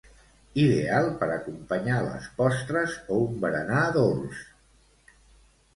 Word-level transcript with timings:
Ideal 0.61 1.09
per 1.19 1.27
acompanyar 1.33 1.99
les 2.07 2.31
postres 2.41 2.97
o 3.13 3.19
un 3.27 3.37
berenar 3.45 3.87
dolç. 4.01 4.43